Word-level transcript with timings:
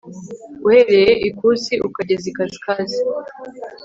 uhereye 0.67 1.11
ikusi 1.27 1.73
ukageza 1.87 2.25
ikasikazi 2.31 2.99